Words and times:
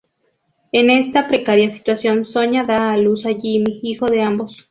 En 0.71 0.89
esta 0.89 1.27
precaria 1.27 1.69
situación, 1.69 2.25
Sonia 2.25 2.63
da 2.63 2.91
a 2.91 2.97
luz 2.97 3.27
a 3.27 3.35
Jimmy, 3.35 3.81
hijo 3.83 4.07
de 4.07 4.23
ambos. 4.23 4.59